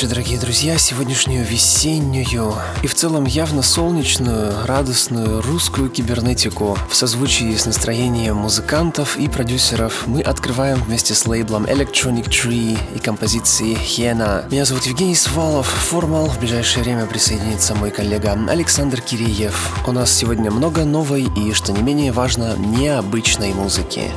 [0.00, 0.78] Вечер, дорогие друзья.
[0.78, 9.18] Сегодняшнюю весеннюю и в целом явно солнечную, радостную русскую кибернетику в созвучии с настроением музыкантов
[9.18, 14.46] и продюсеров мы открываем вместе с лейблом Electronic Tree и композицией Хена.
[14.50, 15.66] Меня зовут Евгений Свалов.
[15.66, 16.28] Формал.
[16.28, 19.86] В ближайшее время присоединится мой коллега Александр Киреев.
[19.86, 24.10] У нас сегодня много новой и, что не менее важно, необычной музыки.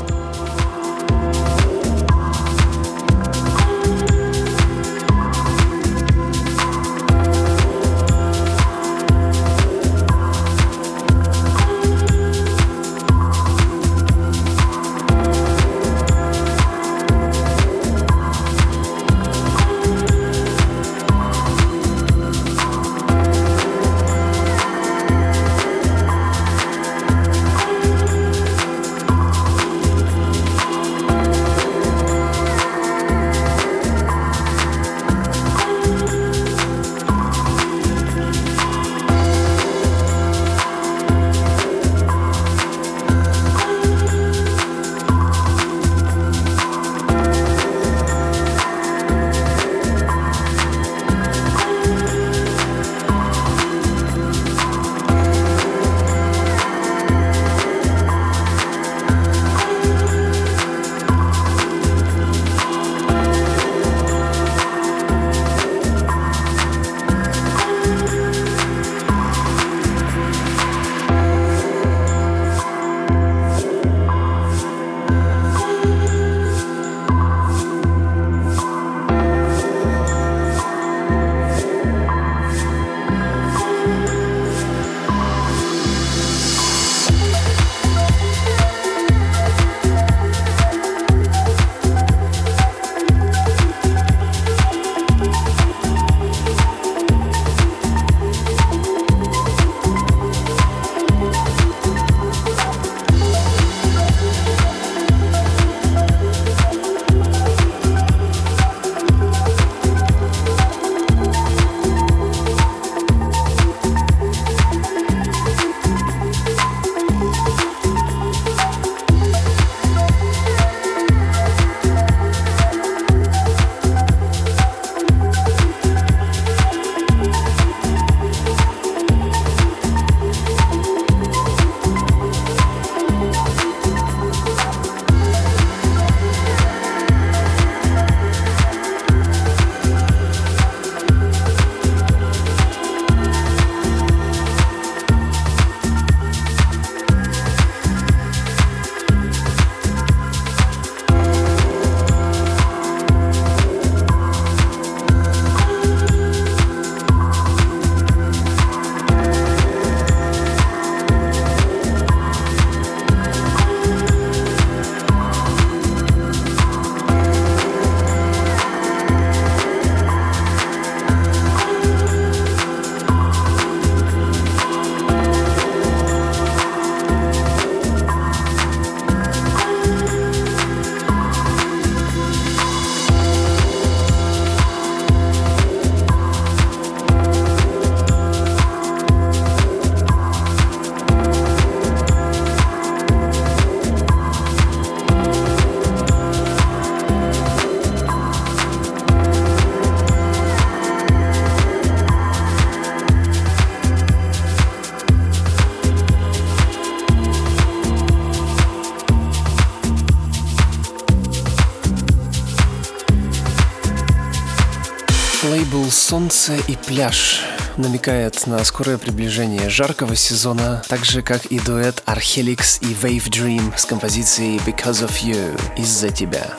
[216.24, 217.42] Солнце и пляж
[217.76, 223.78] намекает на скорое приближение жаркого сезона, так же как и дуэт Arhelix и Wave Dream
[223.78, 226.56] с композицией Because of You из-за тебя.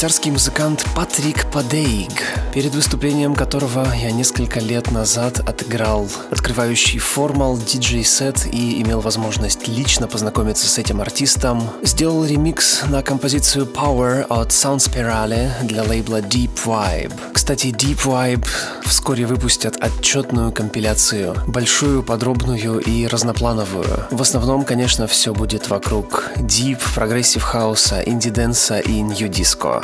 [0.00, 2.10] Швейцарский музыкант Патрик Падейг,
[2.54, 10.08] перед выступлением которого я несколько лет назад отыграл открывающий warm-up диджей-сет и имел возможность лично
[10.08, 16.52] познакомиться с этим артистом, сделал ремикс на композицию Power от Sound Spirale для лейбла Deep
[16.64, 17.29] Vibe.
[17.40, 18.46] Кстати, Deep Vibe
[18.84, 24.06] вскоре выпустят отчетную компиляцию, большую, подробную и разноплановую.
[24.10, 29.82] В основном, конечно, все будет вокруг Deep, progressive хауса, инди-дэнса и nu-disco.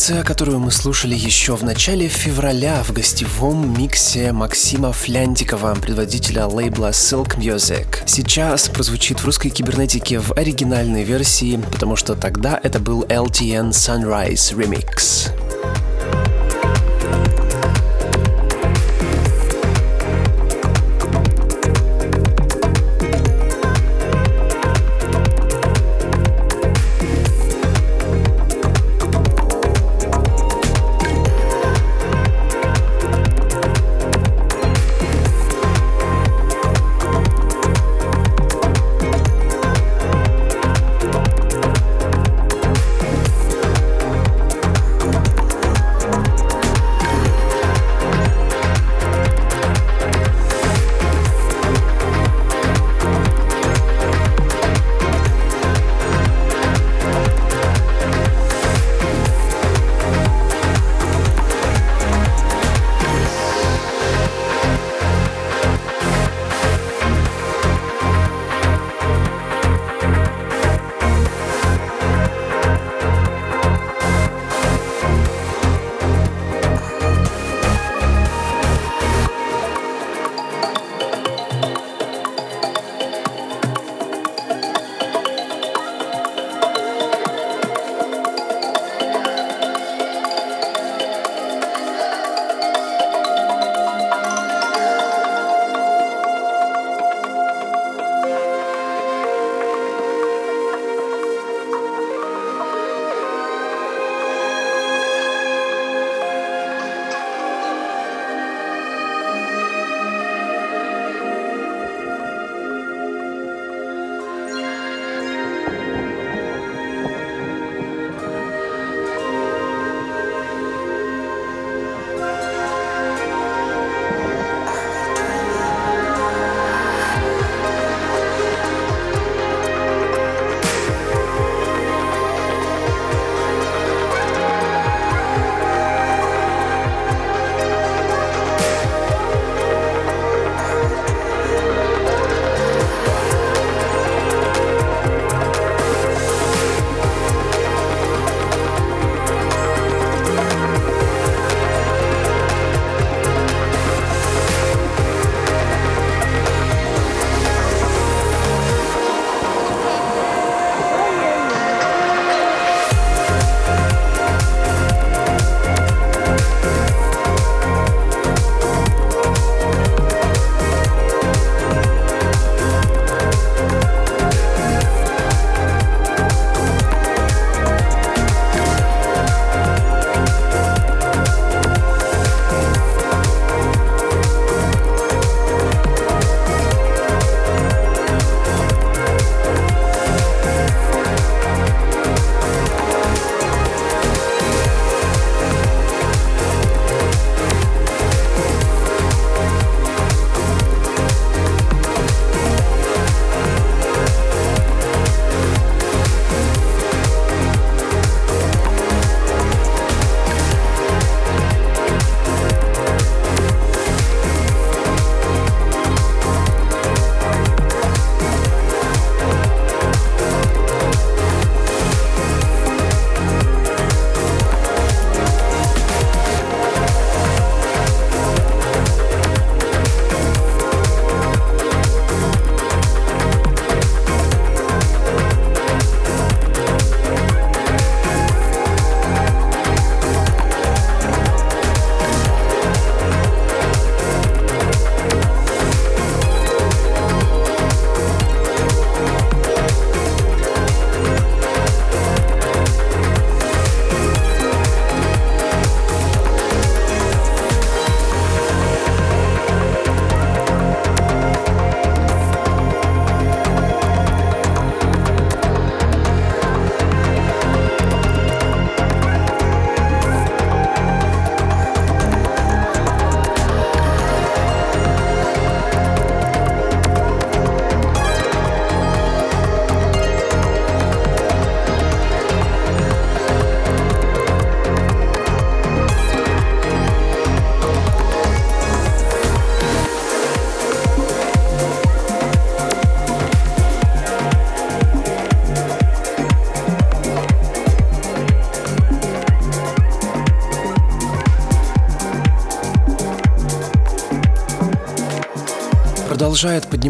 [0.00, 6.90] Композиция, которую мы слушали еще в начале февраля в гостевом миксе Максима Флянтикова, предводителя лейбла
[6.90, 8.02] Silk Music.
[8.06, 14.54] Сейчас прозвучит в русской кибернетике в оригинальной версии, потому что тогда это был LTN Sunrise
[14.56, 15.49] Remix.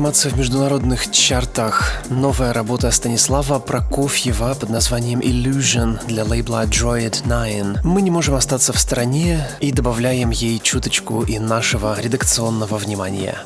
[0.00, 7.84] Подниматься в международных чартах новая работа Станислава Прокофьева под названием Illusion для лейбла Droid 9.
[7.84, 13.44] Мы не можем остаться в стороне и добавляем ей чуточку и нашего редакционного внимания.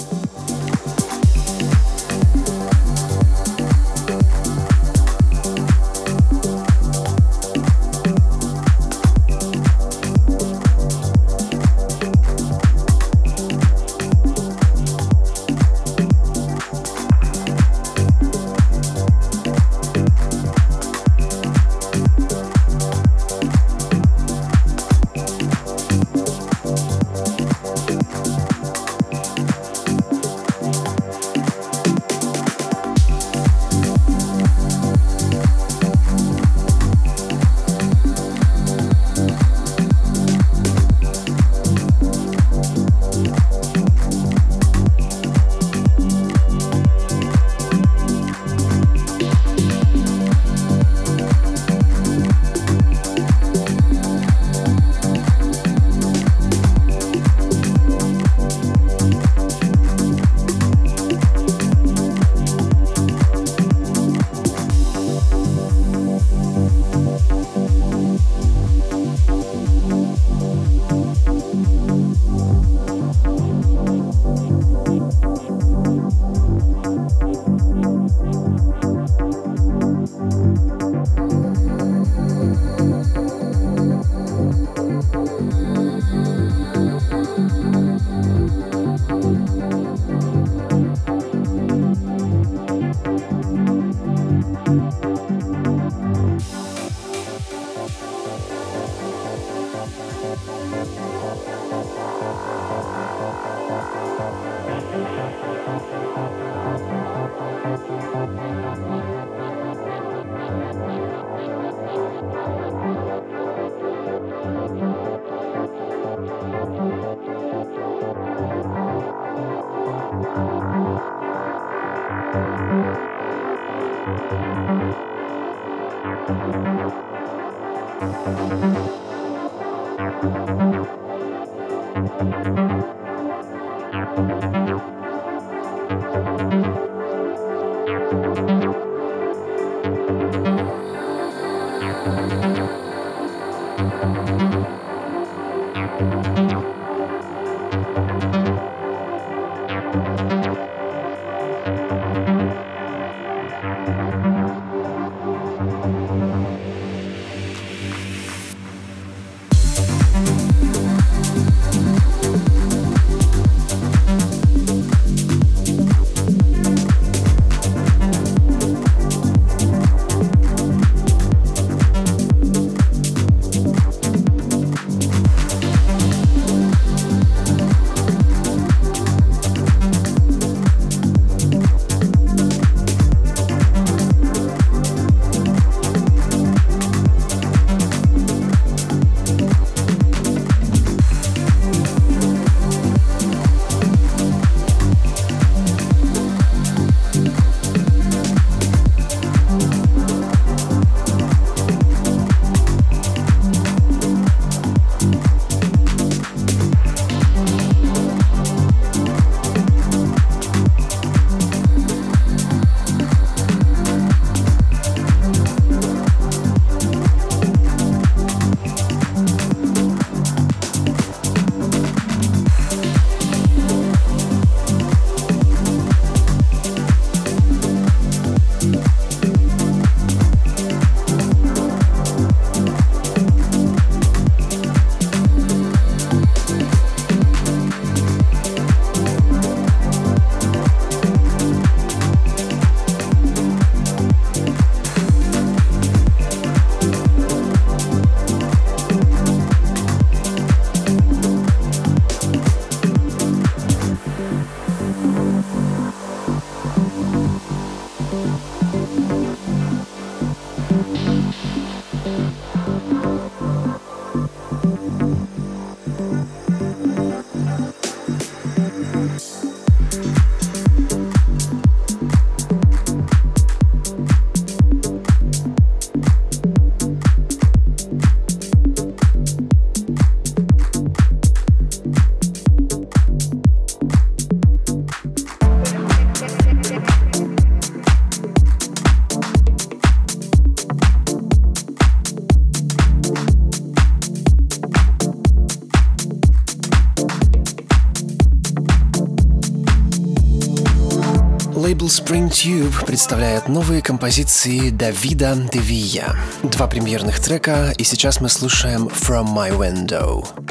[302.05, 306.15] Spring Tube представляет новые композиции Давида Девия.
[306.43, 310.44] Два премьерных трека, и сейчас мы слушаем From My Window.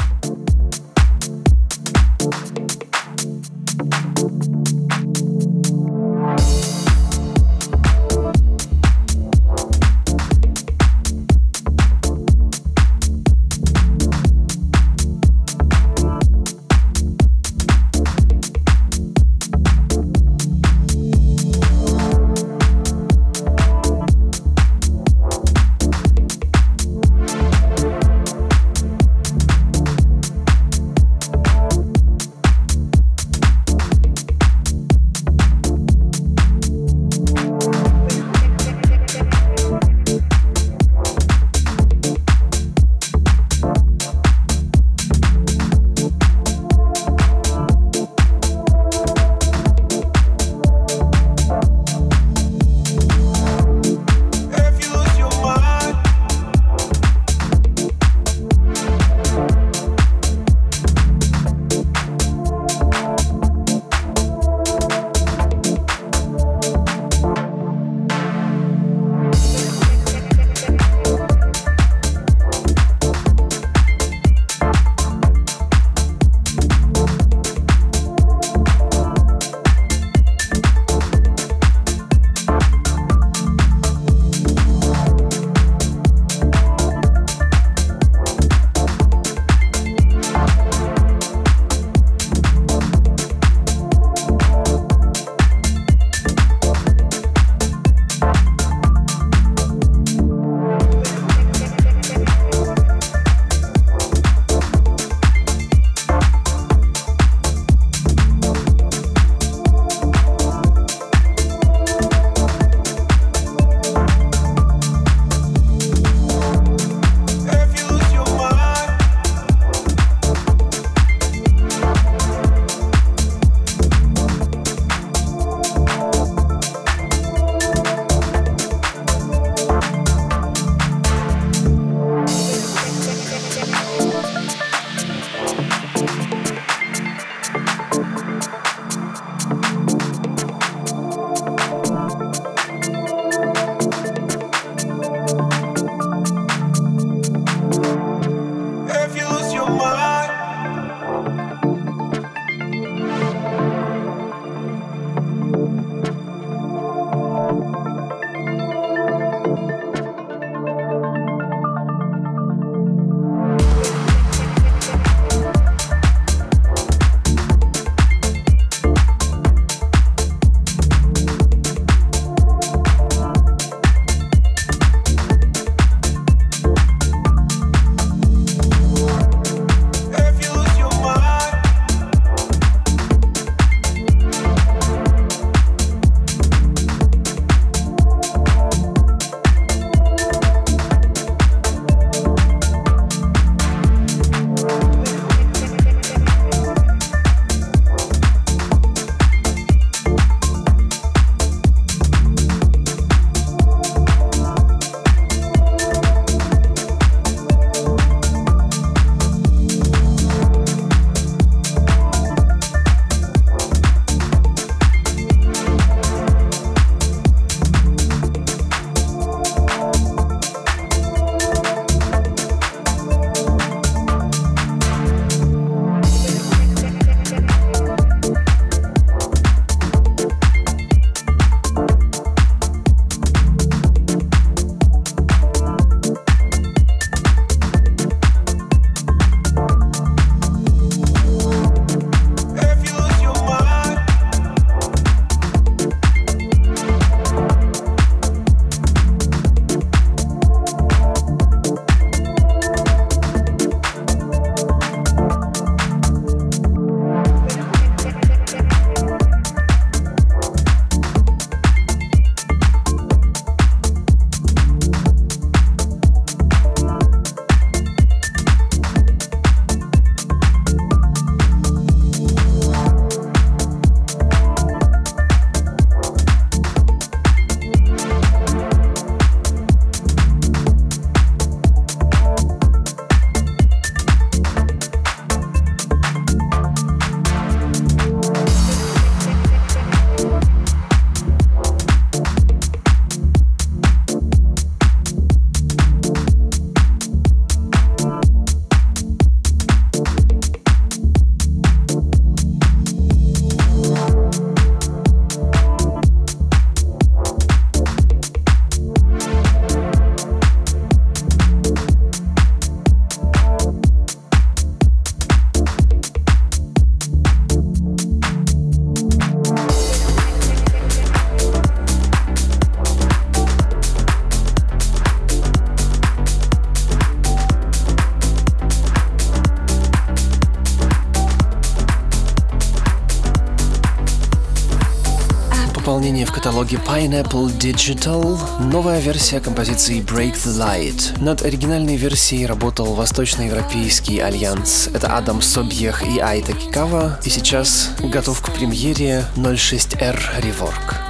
[336.94, 341.20] Pineapple Digital, новая версия композиции Break the Light.
[341.20, 344.92] Над оригинальной версией работал Восточноевропейский альянс.
[344.94, 351.03] Это Адам Собьех и Айта Кикава, и сейчас готов к премьере 06R Rework.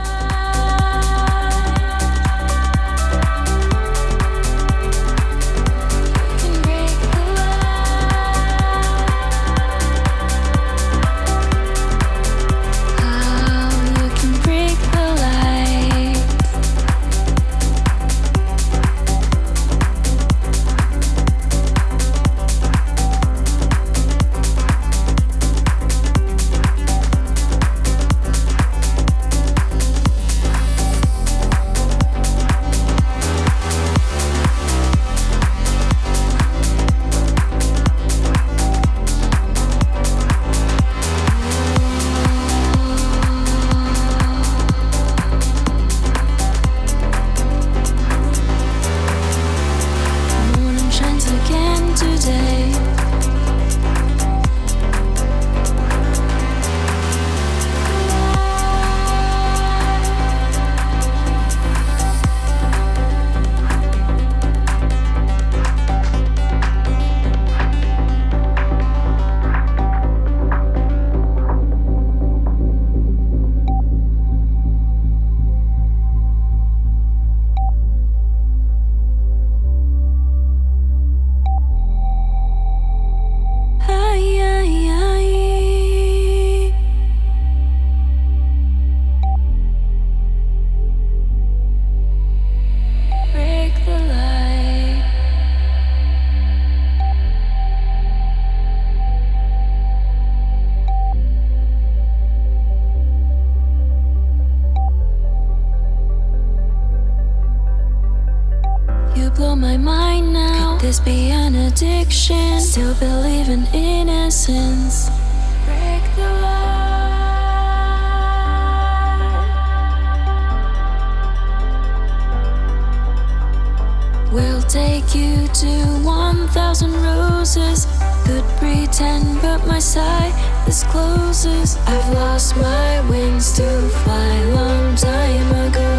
[126.53, 127.87] thousand roses
[128.25, 130.33] could pretend, but my sight
[130.67, 131.79] is closest.
[131.87, 133.67] I've lost my wings to
[134.03, 135.91] fly long time ago.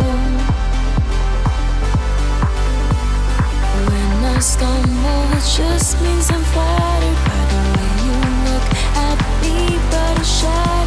[3.88, 8.16] When I stumble, it just means I'm flattered by the way you
[8.48, 8.66] look
[9.08, 10.83] at me, but I shy.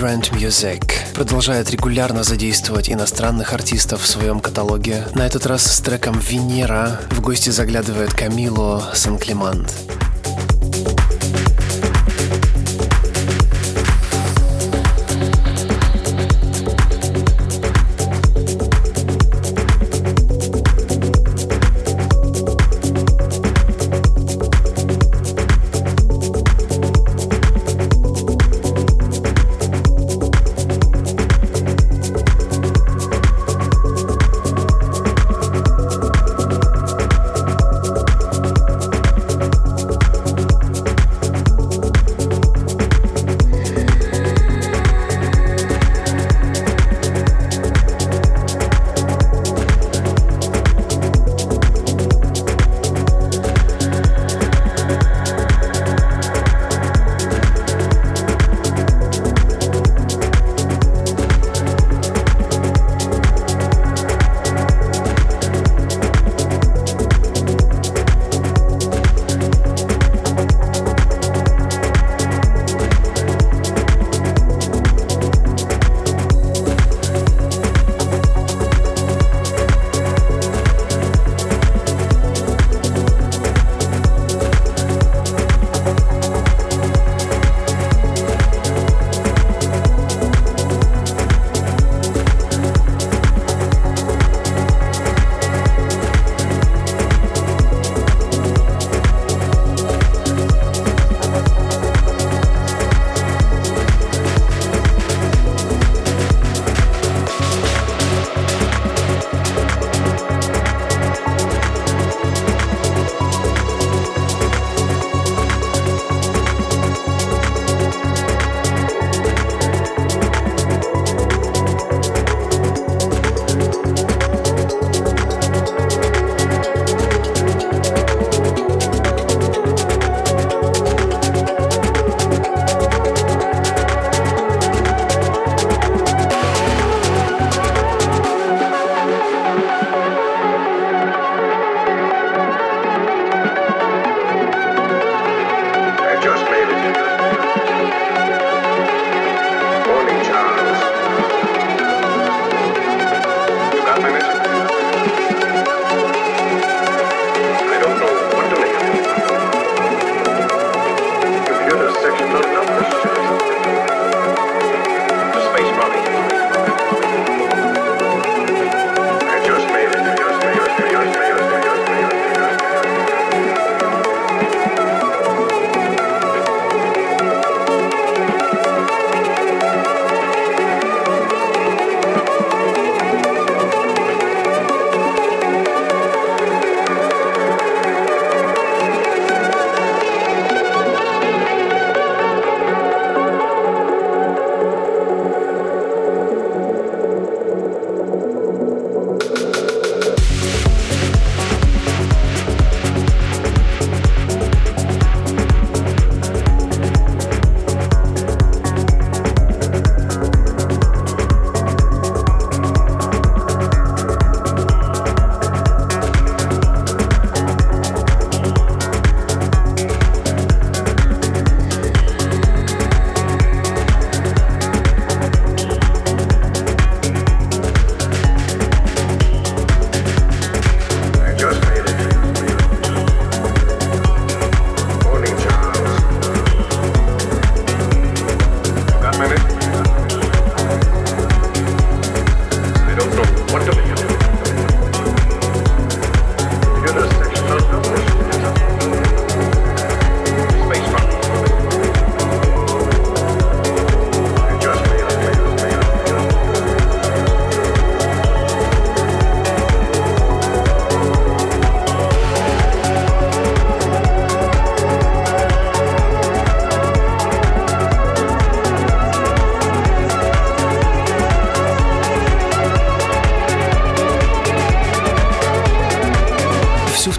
[0.00, 5.06] Grant Music продолжает регулярно задействовать иностранных артистов в своем каталоге.
[5.14, 9.89] На этот раз с треком «Венера» в гости заглядывает Камило Сан-Климант.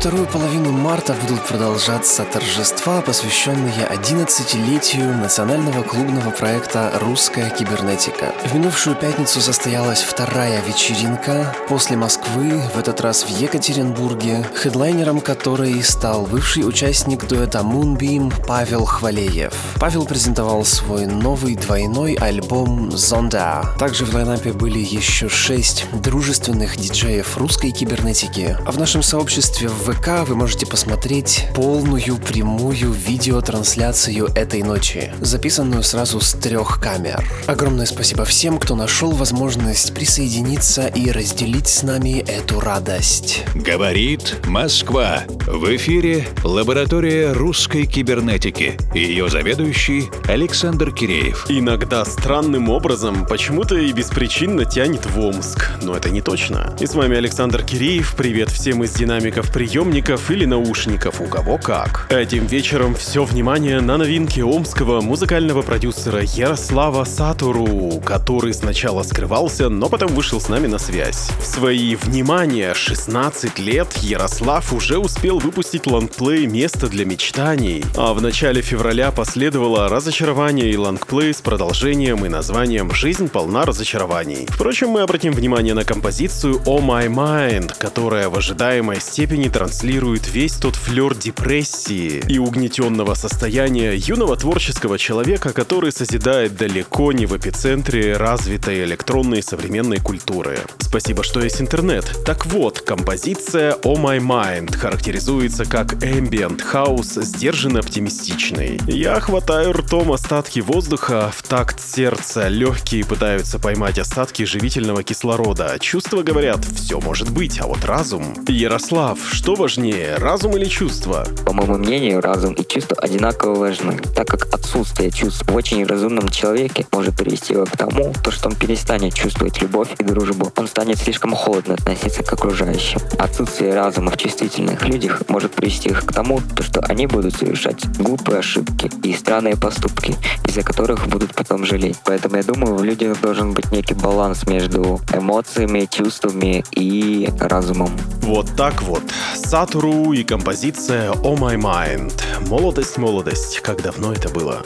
[0.02, 8.34] Вторую половину марта будут продолжаться торжества, посвященные 11-летию национального клубного проекта «Русская кибернетика».
[8.44, 15.84] В минувшую пятницу состоялась вторая вечеринка после Москвы, в этот раз в Екатеринбурге, хедлайнером которой
[15.84, 19.54] стал бывший участник дуэта Moonbeam Павел Хвалеев.
[19.80, 23.76] Павел презентовал свой новый двойной альбом «Зонда».
[23.78, 28.58] Также в лайнапе были еще шесть дружественных диджеев русской кибернетики.
[28.66, 35.84] А в нашем сообществе в ВК вы можете посмотреть полную прямую видеотрансляцию этой ночи, записанную
[35.84, 37.24] сразу с трех камер.
[37.46, 43.44] Огромное спасибо всем, кто нашел возможность присоединиться и разделить с нами эту радость.
[43.54, 45.24] Говорит Москва.
[45.46, 48.78] В эфире лаборатория русской кибернетики.
[48.94, 51.48] Ее заведующий Александр Киреев.
[51.50, 56.74] Иногда странным образом почему-то и беспричинно тянет в Омск, но это не точно.
[56.80, 58.16] И с вами Александр Киреев.
[58.16, 59.52] Привет всем из динамиков
[59.82, 62.06] приемников или наушников, у кого как.
[62.12, 69.90] Этим вечером все внимание на новинки омского музыкального продюсера Ярослава Сатуру, который сначала скрывался, но
[69.90, 71.32] потом вышел с нами на связь.
[71.42, 78.22] В свои, внимание, 16 лет Ярослав уже успел выпустить лонгплей «Место для мечтаний», а в
[78.22, 84.46] начале февраля последовало разочарование и лонгплей с продолжением и названием «Жизнь полна разочарований».
[84.48, 90.56] Впрочем, мы обратим внимание на композицию «Oh My Mind», которая в ожидаемой степени транслирует весь
[90.56, 98.18] тот флер депрессии и угнетенного состояния юного творческого человека, который созидает далеко не в эпицентре
[98.18, 100.60] развитой электронной современной культуры.
[100.80, 102.20] Спасибо, что есть интернет.
[102.26, 108.78] Так вот, композиция «Oh My Mind» характеризуется как ambient house, сдержанно оптимистичный.
[108.88, 115.78] Я хватаю ртом остатки воздуха в такт сердца, легкие пытаются поймать остатки живительного кислорода.
[115.80, 118.36] Чувства говорят, все может быть, а вот разум...
[118.50, 121.24] Ярослав, что важнее, разум или чувство?
[121.46, 126.30] По моему мнению, разум и чувства одинаково важны, так как отсутствие чувств в очень разумном
[126.30, 130.52] человеке может привести его к тому, то, что он перестанет чувствовать любовь и дружбу.
[130.56, 133.02] Он станет слишком холодно относиться к окружающим.
[133.20, 137.86] Отсутствие разума в чувствительных людях может привести их к тому, то, что они будут совершать
[138.00, 140.16] глупые ошибки и странные поступки,
[140.48, 141.98] из-за которых будут потом жалеть.
[142.04, 147.92] Поэтому я думаю, в людях должен быть некий баланс между эмоциями, чувствами и разумом.
[148.24, 149.04] Вот так вот.
[149.52, 152.14] Сатуру и композиция «Oh My Mind».
[152.48, 154.64] Молодость, молодость, как давно это было.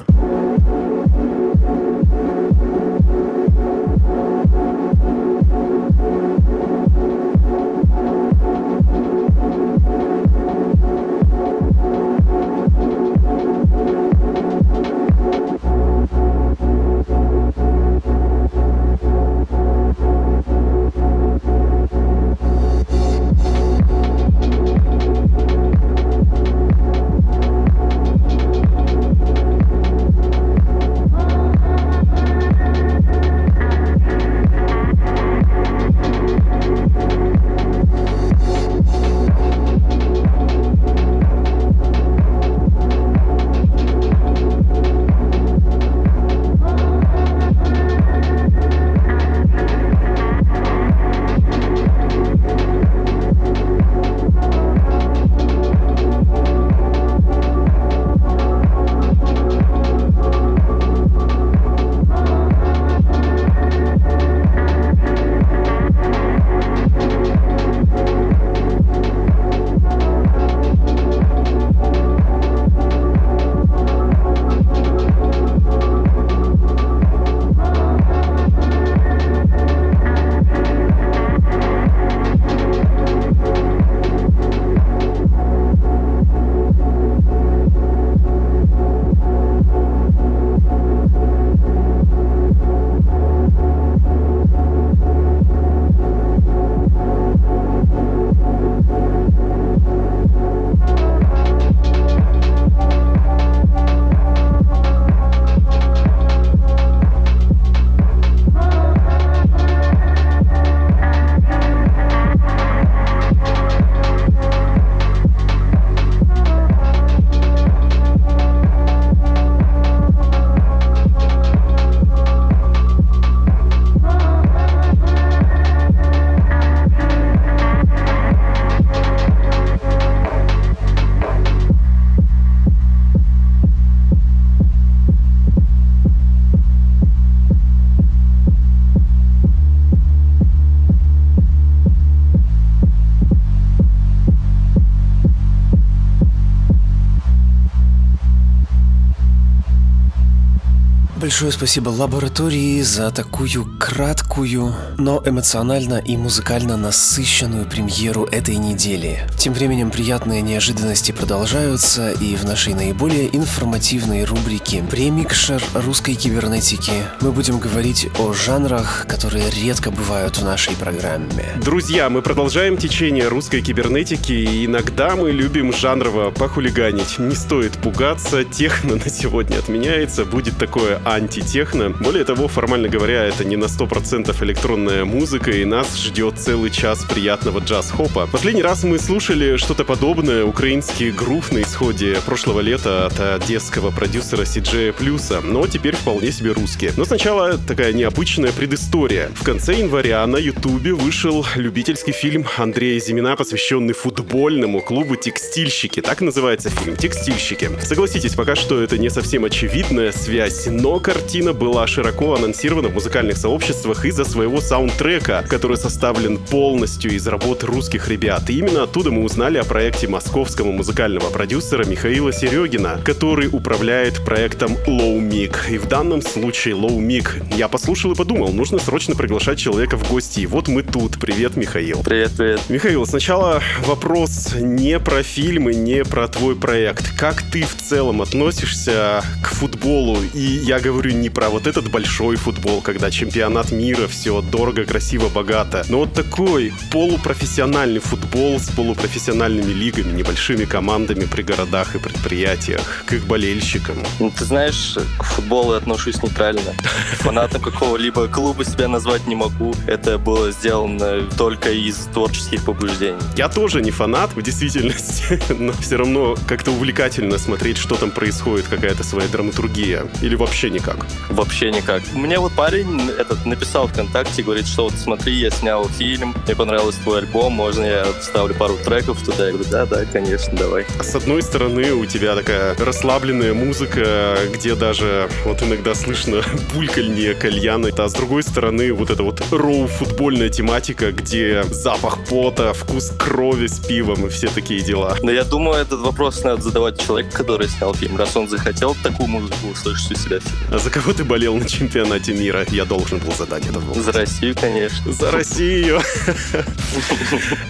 [151.36, 159.28] Большое спасибо лаборатории за такую краткую, но эмоционально и музыкально насыщенную премьеру этой недели.
[159.38, 167.34] Тем временем приятные неожиданности продолжаются, и в нашей наиболее информативной рубрике «Премикшер русской кибернетики» мы
[167.34, 171.52] будем говорить о жанрах, которые редко бывают в нашей программе.
[171.58, 177.20] Друзья, мы продолжаем течение русской кибернетики, и иногда мы любим жанрово похулиганить.
[177.20, 181.90] Не стоит пугаться, техно на сегодня отменяется, будет такое антитехно.
[181.90, 187.04] Более того, формально говоря, это не на 100% электронная музыка, и нас ждет целый час
[187.04, 188.28] приятного джаз-хопа.
[188.32, 194.46] Последний раз мы слушали что-то подобное, украинский грув на исходе прошлого лета от одесского продюсера
[194.46, 196.92] Сиджея Плюса, но теперь вполне себе русские.
[196.96, 199.32] Но сначала такая необычная предыстория.
[199.36, 206.02] В конце января на Ютубе вышел любительский фильм Андрея Зимина, посвященный футбольному клубу «Текстильщики».
[206.02, 207.72] Так называется фильм «Текстильщики».
[207.82, 213.38] Согласитесь, пока что это не совсем очевидная связь, но картина была широко анонсирована в музыкальных
[213.38, 218.50] сообществах из-за своего саундтрека, который составлен полностью из работ русских ребят.
[218.50, 224.74] И именно оттуда мы узнали о проекте московского музыкального продюсера Михаила Серегина, который управляет проектом
[224.88, 225.56] Low Mig.
[225.70, 230.10] И в данном случае Low Mig я послушал и подумал, нужно срочно приглашать человека в
[230.10, 230.42] гости.
[230.42, 231.18] И вот мы тут.
[231.18, 232.04] Привет, Михаил.
[232.04, 232.60] Привет, привет.
[232.68, 237.18] Михаил, сначала вопрос не про фильмы, не про твой проект.
[237.18, 240.18] Как ты в целом относишься к футболу?
[240.34, 245.30] И я говорю не про вот этот большой футбол, когда чемпионат мира, все дорого, красиво,
[245.30, 245.86] богато.
[245.90, 253.14] Но вот такой полупрофессиональный футбол с полупрофессиональными лигами, небольшими командами при городах и предприятиях, к
[253.14, 253.98] их болельщикам.
[254.20, 256.74] Ну, ты знаешь, к футболу я отношусь нейтрально.
[257.20, 259.74] Фанатом какого-либо клуба себя назвать не могу.
[259.88, 263.20] Это было сделано только из творческих побуждений.
[263.38, 268.68] Я тоже не фанат в действительности, но все равно как-то увлекательно смотреть, что там происходит,
[268.68, 270.06] какая-то своя драматургия.
[270.22, 270.95] Или вообще никак?
[271.30, 272.04] Вообще никак.
[272.14, 277.02] Мне вот парень этот написал ВКонтакте, говорит, что вот смотри, я снял фильм, мне понравился
[277.02, 279.48] твой альбом, можно я вставлю пару треков туда?
[279.48, 280.86] Я говорю, да, да, конечно, давай.
[281.02, 286.42] С одной стороны, у тебя такая расслабленная музыка, где даже вот иногда слышно
[286.74, 293.12] булькальнее кальяны, а с другой стороны, вот эта вот роу-футбольная тематика, где запах пота, вкус
[293.18, 295.18] крови с пивом и все такие дела.
[295.22, 299.28] Но я думаю, этот вопрос надо задавать человеку, который снял фильм, раз он захотел такую
[299.28, 300.75] музыку услышать у себя в фильме.
[300.76, 302.66] А за кого ты болел на чемпионате мира?
[302.70, 304.04] Я должен был задать этот вопрос.
[304.04, 305.14] За Россию, конечно.
[305.14, 306.02] За Россию!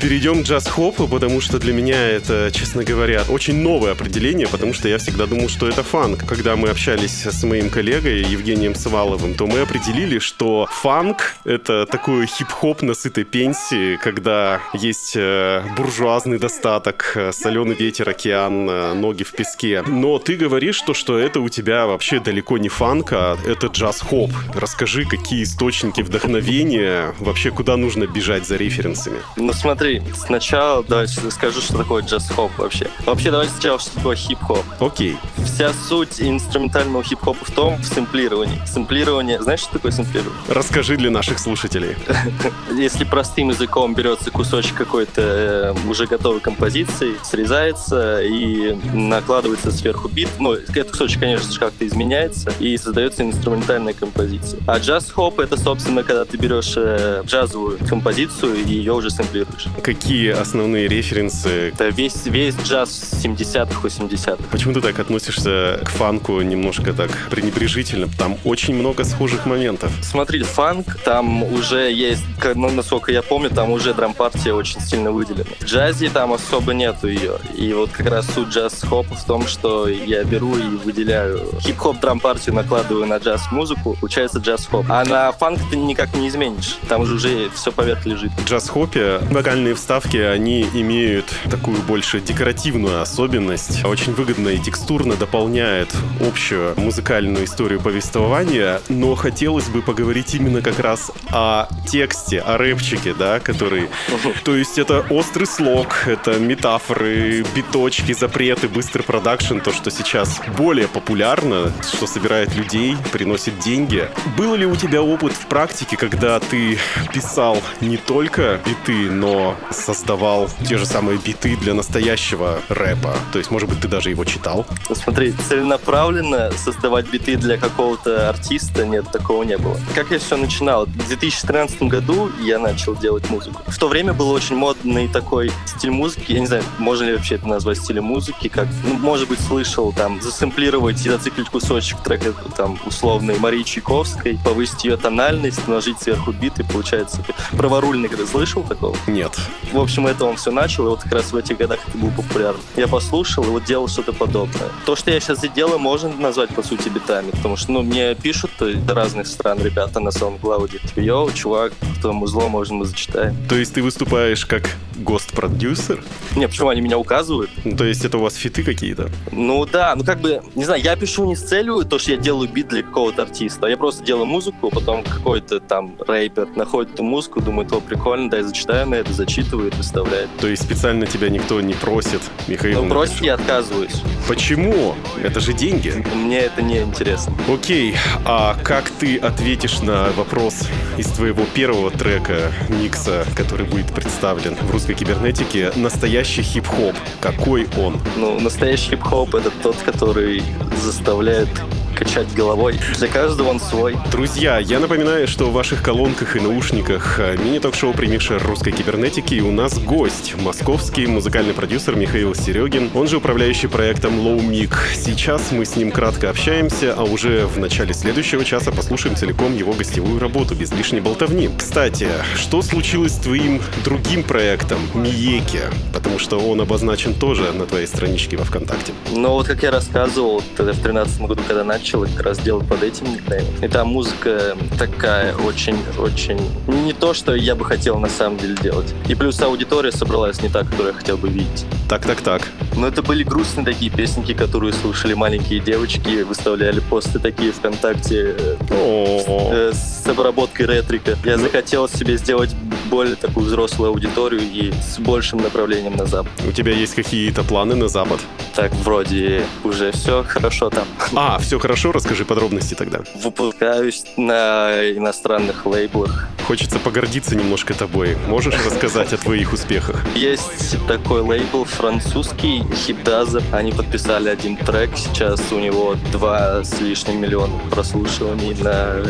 [0.01, 4.89] Перейдем к джаз-хопу, потому что для меня это, честно говоря, очень новое определение, потому что
[4.89, 6.25] я всегда думал, что это фанк.
[6.25, 12.25] Когда мы общались с моим коллегой Евгением Сваловым, то мы определили, что фанк— это такой
[12.25, 19.21] хип-хоп на сытой пенсии, когда есть э, буржуазный достаток, э, соленый ветер, океан, э, ноги
[19.21, 19.83] в песке.
[19.85, 24.31] Но ты говоришь, что, что это у тебя вообще далеко не фанк, а это джаз-хоп.
[24.53, 29.19] Расскажи, какие источники вдохновения, вообще куда нужно бежать за референсами?
[29.35, 32.89] Ну смотри, сначала давай скажу, что такое джаз-хоп вообще.
[33.05, 34.63] Вообще давай сначала, что такое хип-хоп.
[34.79, 35.17] Окей.
[35.45, 38.61] Вся суть инструментального хип-хопа в том, в сэмплировании.
[38.65, 40.41] Сэмплирование, знаешь, что такое сэмплирование?
[40.47, 41.95] Расскажи для наших слушателей.
[42.71, 50.29] Если простым языком берется кусочек какой-то э, уже готовой композиции, срезается и накладывается сверху бит.
[50.39, 54.61] Ну, этот кусочек, конечно же, как-то изменяется и создается инструментальная композиция.
[54.67, 59.65] А джаз-хоп— это, собственно, когда ты берешь э, джазовую композицию и ее уже сэмплируешь.
[59.81, 61.69] Какие основные референсы?
[61.73, 64.37] Это весь, весь джаз 70-х, 80-х.
[64.51, 68.07] Почему ты так относишься к фанку немножко так пренебрежительно?
[68.19, 69.91] Там очень много схожих моментов.
[70.03, 72.23] Смотри, фанк, там уже есть,
[72.53, 75.45] ну, насколько я помню, там уже драм-партия очень сильно выделена.
[75.59, 77.39] В джазе там особо нету ее.
[77.57, 82.53] И вот как раз суть джаз-хопа в том, что я беру и выделяю хип-хоп драм-партию,
[82.75, 84.85] накладываю на джаз-музыку, получается джаз-хоп.
[84.89, 86.77] А на фанк ты никак не изменишь.
[86.89, 88.31] Там же уже все поверх лежит.
[88.33, 93.85] В джаз-хопе вокальные вставки, они имеют такую больше декоративную особенность.
[93.85, 100.79] Очень выгодно и текстурно дополняет общую музыкальную историю повествования, но хотелось бы поговорить именно как
[100.79, 103.89] раз о тексте, о рэпчике, да, который...
[104.43, 110.89] То есть это острый слог, это метафоры, биточки, запреты, быстрый продакшн, то, что сейчас более
[110.89, 112.64] популярно, что собирает людей,
[113.11, 114.09] приносит деньги.
[114.37, 116.77] Был ли у тебя опыт в практике, когда ты
[117.13, 123.15] писал не только биты, но создавал те же самые биты для настоящего рэпа?
[123.31, 124.65] То есть, может быть, ты даже его читал?
[124.89, 129.77] Ну, Смотри, целенаправленно создавать биты для какого-то артиста, нет, такого не было.
[129.93, 130.85] Как я все начинал?
[130.85, 133.61] В 2013 году я начал делать музыку.
[133.67, 137.35] В то время был очень модный такой стиль музыки, я не знаю, можно ли вообще
[137.35, 142.33] это назвать стилем музыки, как, ну, может быть, слышал там, засэмплировать и зациклить кусочек трека
[142.55, 147.23] там условной Марии Чайковской, повысить ее тональность, наложить сверху бит, и получается
[147.57, 148.95] праворульный, когда слышал такого?
[149.07, 149.33] Нет.
[149.71, 152.11] В общем, это он все начал, и вот как раз в этих годах это был
[152.11, 152.59] популярен.
[152.75, 154.69] Я послушал и вот делал что-то подобное.
[154.85, 158.15] То, что я сейчас и делаю, можно назвать, по сути, битами, потому что, ну, мне
[158.15, 163.35] пишут из разных стран ребята на SoundCloud, типа, йоу, чувак, кто музло, можно мы зачитаем.
[163.47, 164.63] То есть ты выступаешь как
[164.97, 166.03] гост-продюсер?
[166.35, 167.49] Не, почему они меня указывают?
[167.63, 169.09] Ну, то есть это у вас фиты какие-то?
[169.31, 172.17] Ну да, ну как бы, не знаю, я пишу не с целью то, что я
[172.17, 177.03] делаю бит для какого-то артиста, я просто делаю музыку, потом какой-то там рэпер находит эту
[177.03, 180.29] музыку, думает, о, прикольно, дай зачитаю на это, зачитывает, выставляет.
[180.39, 182.83] То есть специально тебя никто не просит, Михаил?
[182.83, 184.01] Ну, просит, я отказываюсь.
[184.27, 184.95] Почему?
[185.23, 185.93] Это же деньги.
[186.13, 187.33] Мне это не интересно.
[187.47, 190.67] Окей, а как ты ответишь на вопрос
[190.97, 196.95] из твоего первого трека, микса, который будет представлен в русской кибернетике, настоящий хип-хоп?
[197.21, 197.97] Какой он?
[198.17, 200.43] Ну, настоящий хип-хоп— это тот, который
[200.81, 201.49] заставляет
[201.95, 202.79] качать головой.
[202.97, 203.97] Для каждого он свой.
[204.11, 208.15] Друзья, я напоминаю, что в ваших колонках и наушниках э, мини-ток-шоу «Премьер
[208.45, 214.19] русской кибернетики» и у нас гость, московский музыкальный продюсер Михаил Серегин, он же управляющий проектом
[214.19, 214.73] Low Mic.
[214.93, 219.73] Сейчас мы с ним кратко общаемся, а уже в начале следующего часа послушаем целиком его
[219.73, 221.49] гостевую работу без лишней болтовни.
[221.57, 225.61] Кстати, что случилось с твоим другим проектом, Миеки?
[225.93, 228.93] Потому что он обозначен тоже на твоей страничке во ВКонтакте.
[229.11, 232.67] Ну вот как я рассказывал, тогда в 2013 году, когда начал начал как раз делать
[232.67, 233.53] под этим никнеймом.
[233.61, 236.39] И там музыка такая очень-очень...
[236.67, 238.91] Не то, что я бы хотел на самом деле делать.
[239.07, 241.65] И плюс аудитория собралась не та, которую я хотел бы видеть.
[241.87, 242.41] Так-так-так.
[242.75, 248.35] Но это были грустные такие песенки, которые слушали маленькие девочки, выставляли посты такие ВКонтакте
[248.71, 251.15] э, с обработкой ретрика.
[251.23, 252.55] Я захотел себе сделать
[252.89, 256.31] более такую взрослую аудиторию и с большим направлением на Запад.
[256.47, 258.19] У тебя есть какие-то планы на Запад?
[258.55, 260.85] Так, вроде уже все хорошо там.
[261.13, 263.01] А, все хорошо, расскажи подробности тогда.
[263.15, 266.27] Выпускаюсь на иностранных лейблах.
[266.45, 268.17] Хочется погордиться немножко тобой.
[268.27, 270.05] Можешь рассказать о твоих успехах?
[270.15, 273.41] Есть такой лейбл французский, Hip Dozer.
[273.51, 274.91] Они подписали один трек.
[274.95, 279.01] Сейчас у него два с лишним миллиона прослушиваний на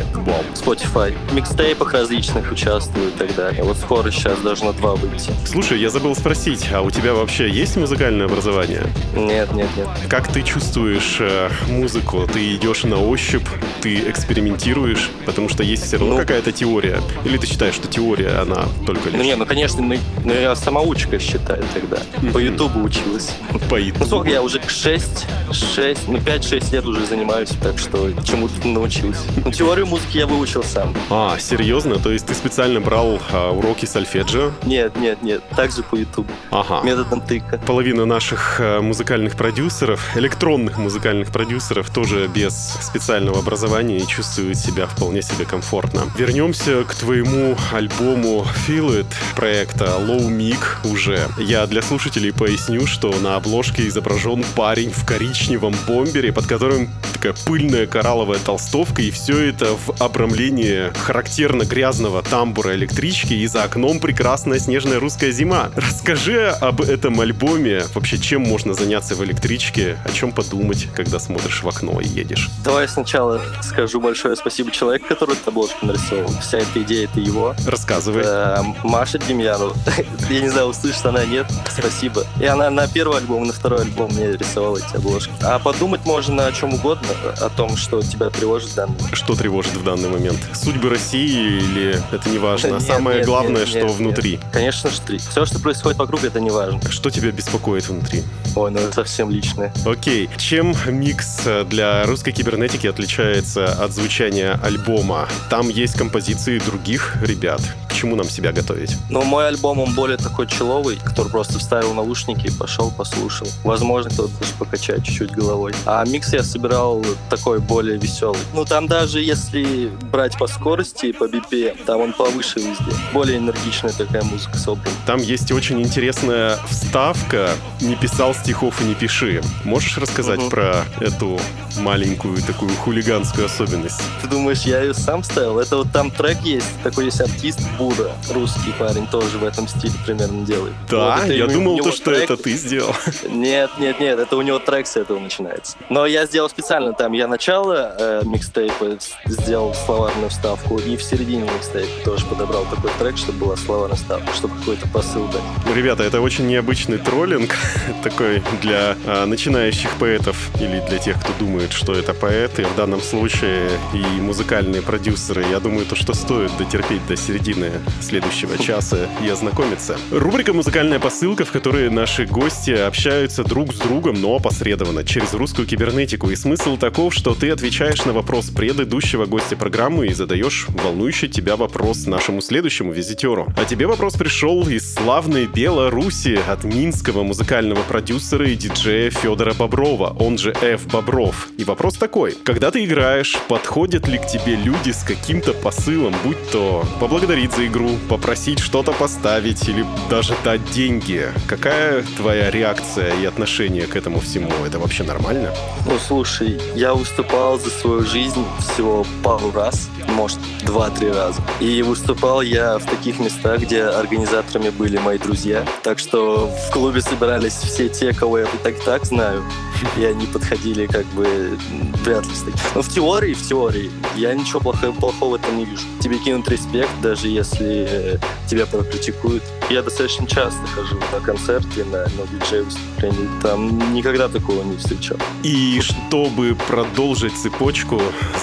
[0.54, 1.14] Spotify.
[1.30, 3.64] В микстейпах различных участвую и так далее.
[3.64, 5.32] Вот скоро сейчас должно два выйти.
[5.46, 8.84] Слушай, я забыл спросить, а у тебя вообще есть музыкальное образование?
[9.14, 9.88] Нет, нет, нет.
[10.10, 12.28] Как ты чувствуешь э, музыку?
[12.32, 13.48] Ты идешь на ощупь,
[13.82, 17.02] ты экспериментируешь, потому что есть все равно ну, какая-то теория.
[17.24, 19.18] Или ты считаешь, что теория, она только лишь...
[19.18, 21.98] Ну не, ну конечно, ну, ну я самоучка считаю тогда.
[22.34, 23.32] По Ютубу училась.
[23.70, 24.06] По Ютубу?
[24.06, 29.22] Ну сколько я уже 6, 6, ну 5-6 лет уже занимаюсь, так что чему-то научился.
[29.44, 30.94] Ну теорию музыки я выучил сам.
[31.10, 32.00] А, серьезно?
[32.00, 34.52] То есть ты специально брал а, уроки сольфеджио?
[34.64, 36.30] Нет, нет, нет, также по Ютубу.
[36.52, 36.82] Ага.
[36.84, 37.60] Методом тыка.
[37.66, 44.88] Половина наших а, музыкальных продюсеров, электронных музыкальных продюсеров, тоже без специального образования и чувствуют себя
[44.88, 46.04] вполне себе комфортно.
[46.18, 51.28] Вернемся к твоему альбому Feel It проекта Low Mig уже.
[51.38, 57.34] Я для слушателей поясню, что на обложке изображен парень в коричневом бомбере, под которым такая
[57.46, 64.00] пыльная коралловая толстовка, и все это в обрамлении характерно грязного тамбура электрички, и за окном
[64.00, 65.72] прекрасная снежная русская зима.
[65.76, 71.64] Расскажи об этом альбоме, вообще чем можно заняться в электричке, о чем подумать, когда смотришь
[71.64, 72.35] в окно и едешь.
[72.64, 76.30] Давай сначала скажу большое спасибо человеку, который эту обложку нарисовал.
[76.42, 77.56] Вся эта идея это его.
[77.68, 78.24] Рассказывай.
[78.26, 79.76] Э, Маша Демьянова.
[80.30, 81.46] Я не знаю, услышит она, нет.
[81.70, 82.26] Спасибо.
[82.40, 85.32] И она на первый альбом, на второй альбом мне рисовала эти обложки.
[85.44, 87.08] А подумать можно о чем угодно,
[87.40, 89.16] о том, что тебя тревожит в данный момент.
[89.16, 90.40] Что тревожит в данный момент?
[90.54, 92.80] Судьбы России или это не важно?
[92.80, 94.32] Самое нет, главное, нет, что нет, внутри.
[94.32, 94.46] Нет.
[94.52, 96.80] Конечно, что все, что происходит вокруг, это не важно.
[96.90, 98.24] Что тебя беспокоит внутри?
[98.56, 99.74] Ой, ну это совсем личное.
[99.86, 100.30] Окей.
[100.38, 105.28] Чем микс для русской кибернетики отличается от звучания альбома?
[105.50, 107.62] Там есть композиции других ребят.
[107.88, 108.98] К чему нам себя готовить?
[109.12, 113.48] Ну, мой альбом, он более такой человый, который просто вставил наушники и пошел, послушал.
[113.64, 115.74] Возможно, кто-то даже покачать чуть-чуть головой.
[115.86, 118.40] А микс я собирал такой более веселый.
[118.56, 122.92] Ну, там даже если брать по скорости, по BPM, там он повыше везде.
[123.14, 124.90] Более энергичная такая музыка собрана.
[125.06, 127.52] Там есть очень интересная вставка
[127.82, 129.44] «Не писал стихов и не пиши».
[129.64, 130.50] Можешь рассказать угу.
[130.50, 131.40] про эту
[131.78, 134.02] маленькую такую хулиганскую особенность?
[134.22, 135.60] Ты думаешь, я ее сам ставил?
[135.60, 139.94] Это вот там трек есть, такой есть артист, Бура, русский парень, тоже в этом стиле
[140.06, 140.74] примерно делает.
[140.90, 142.94] Да, Вот я у- думал, то, что трек- это ты сделал.
[143.30, 145.78] Нет, нет, нет, это у него трек с этого начинается.
[145.90, 151.44] Но я сделал специально там, я начало э, микстейпа сделал словарную вставку, и в середине
[151.44, 155.42] микстейпа тоже подобрал такой трек, чтобы была словарная вставка, чтобы какой-то посыл дать.
[155.76, 157.56] Ребята, это очень необычный троллинг,
[158.04, 163.02] такой для а, начинающих поэтов или для тех, кто думает, что это поэты, в данном
[163.02, 165.46] случае и музыкальные продюсеры.
[165.50, 167.72] Я думаю, то, что стоит дотерпеть до середины
[168.02, 169.98] следующего часа и ознакомиться.
[170.12, 175.68] Рубрика «Музыкальная посылка», в которой наши гости общаются друг с другом, но опосредованно, через русскую
[175.68, 176.30] кибернетику.
[176.30, 181.56] И смысл таков, что ты отвечаешь на вопрос предыдущего гостя программы и задаешь волнующий тебя
[181.56, 183.48] вопрос нашему следующему визитеру.
[183.56, 190.16] А тебе вопрос пришел из славной Беларуси от минского музыкального продюсера и диджея Федора Боброва,
[190.20, 190.88] он же F.
[190.88, 191.50] Бобров.
[191.58, 192.36] И вопрос такой.
[192.44, 197.68] Когда ты играешь, подходят ли к тебе люди с каким-то посылом, будь то поблагодарить за
[197.68, 201.28] игру, попросить что-то поставить или даже дать деньги?
[201.48, 204.50] Какая твоя реакция и отношение к этому всему?
[204.66, 205.54] Это вообще нормально?
[205.86, 211.42] Ну, слушай, я выступал за свою жизнь всего пару раз, может, два-три раза.
[211.60, 215.66] И выступал я в таких местах, где организаторами были мои друзья.
[215.84, 219.44] Так что в клубе собирались все те, кого я и так и так знаю.
[219.98, 221.58] И они подходили как бы
[222.04, 222.60] вряд ли с таким.
[222.76, 225.84] Но в теории, в теории, я ничего плохого, плохого в этом не вижу.
[226.00, 228.18] Тебе кинут респект, даже если э,
[228.48, 229.44] тебя прокритикуют.
[229.70, 233.30] Я достаточно часто хожу на концерты, на, на диджей выступления.
[233.42, 235.18] Там никогда такого не встречал.
[235.44, 238.02] И чтобы продолжить цепочку,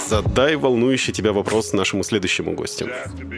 [0.09, 2.89] задай волнующий тебя вопрос нашему следующему гостю.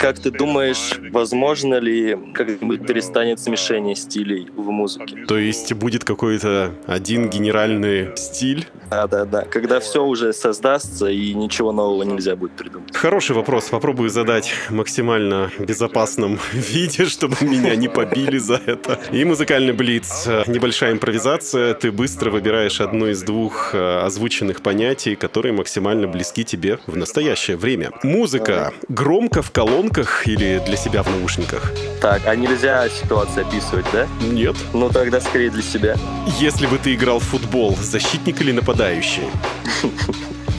[0.01, 5.25] Как ты думаешь, возможно ли как-нибудь перестанет смешение стилей в музыке?
[5.27, 8.67] То есть будет какой-то один генеральный стиль?
[8.91, 9.43] Да, да, да.
[9.43, 12.95] Когда все уже создастся и ничего нового нельзя будет придумать.
[12.95, 13.69] Хороший вопрос.
[13.71, 19.01] Попробую задать максимально безопасном виде, чтобы меня не побили за это.
[19.11, 20.27] И музыкальный блиц.
[20.47, 21.75] Небольшая импровизация.
[21.75, 27.57] Ты быстро выбираешь одно из двух э, озвученных понятий, которые максимально близки тебе в настоящее
[27.57, 27.91] время.
[28.03, 28.73] Музыка.
[28.89, 31.73] Громко в колонках или для себя в наушниках?
[32.01, 34.07] Так, а нельзя ситуацию описывать, да?
[34.23, 34.57] Нет.
[34.73, 35.97] Ну тогда скорее для себя.
[36.39, 39.29] Если бы ты играл в футбол, защитник или нападающий?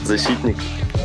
[0.04, 0.56] Защитник.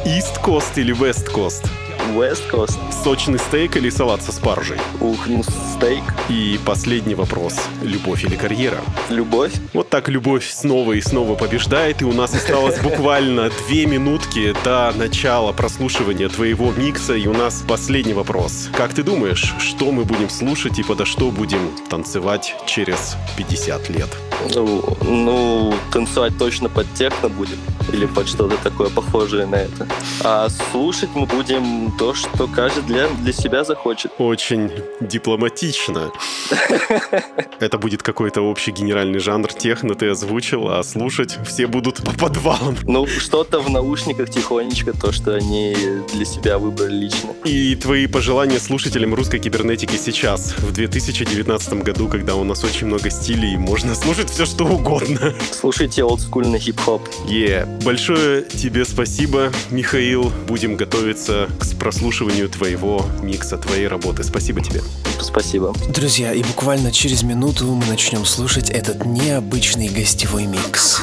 [0.05, 1.67] East Coast или West Coast?
[2.13, 2.77] West Coast.
[3.03, 4.77] Сочный стейк или салат со спаржей?
[4.99, 6.03] Ух, ну стейк.
[6.29, 7.55] И последний вопрос.
[7.81, 8.77] Любовь или карьера?
[9.09, 9.53] Любовь.
[9.73, 14.91] Вот так любовь снова и снова побеждает, и у нас осталось буквально две минутки до
[14.95, 18.69] начала прослушивания твоего микса, и у нас последний вопрос.
[18.73, 24.09] Как ты думаешь, что мы будем слушать и подо что будем танцевать через 50 лет?
[24.55, 27.57] Ну, ну, танцевать точно под техно будем.
[27.93, 29.87] Или под что-то такое похожее на это.
[30.23, 34.11] А слушать мы будем то, что каждый для, для себя захочет.
[34.17, 36.11] Очень дипломатично.
[37.59, 42.77] Это будет какой-то общий генеральный жанр техно, ты озвучил, а слушать все будут по подвалам.
[42.83, 45.75] Ну, что-то в наушниках тихонечко, то, что они
[46.13, 47.31] для себя выбрали лично.
[47.45, 53.09] И твои пожелания слушателям русской кибернетики сейчас, в 2019 году, когда у нас очень много
[53.09, 55.33] стилей, можно слушать все что угодно.
[55.51, 57.07] Слушайте олдскульный хип-хоп.
[57.27, 60.31] Е, большое тебе спасибо, Михаил.
[60.47, 64.23] Будем готовиться к прослушиванию твоего микса, твоей работы.
[64.23, 64.81] Спасибо тебе.
[65.19, 65.73] Спасибо.
[65.89, 71.01] Друзья, и буквально через минуту мы начнем слушать этот необычный гостевой микс.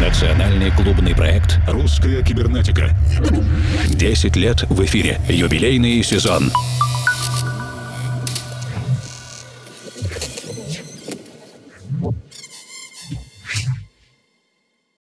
[0.00, 2.90] Национальный клубный проект «Русская кибернетика».
[3.86, 5.20] 10 лет в эфире.
[5.28, 6.50] Юбилейный сезон.